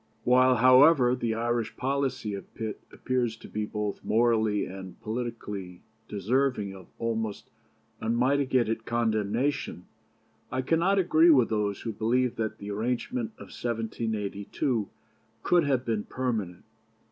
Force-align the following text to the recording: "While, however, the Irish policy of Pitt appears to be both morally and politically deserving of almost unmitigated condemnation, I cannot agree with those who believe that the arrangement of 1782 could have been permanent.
"While, 0.23 0.55
however, 0.55 1.13
the 1.15 1.35
Irish 1.35 1.77
policy 1.77 2.33
of 2.33 2.51
Pitt 2.55 2.81
appears 2.91 3.35
to 3.37 3.47
be 3.47 3.67
both 3.67 4.03
morally 4.03 4.65
and 4.65 4.99
politically 4.99 5.83
deserving 6.07 6.73
of 6.75 6.87
almost 6.97 7.51
unmitigated 7.99 8.83
condemnation, 8.83 9.85
I 10.51 10.63
cannot 10.63 10.97
agree 10.97 11.29
with 11.29 11.49
those 11.49 11.81
who 11.81 11.93
believe 11.93 12.35
that 12.37 12.57
the 12.57 12.71
arrangement 12.71 13.33
of 13.37 13.53
1782 13.53 14.89
could 15.43 15.65
have 15.65 15.85
been 15.85 16.05
permanent. 16.05 16.65